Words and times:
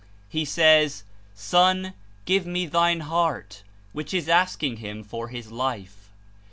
He 0.29 0.45
says, 0.45 1.03
"Son, 1.35 1.93
give 2.25 2.47
me 2.47 2.65
thine 2.65 3.01
heart," 3.01 3.61
which 3.93 4.15
Is 4.15 4.27
asking 4.27 4.77
him 4.77 5.03
for 5.03 5.27
his 5.27 5.51
life. 5.51 6.09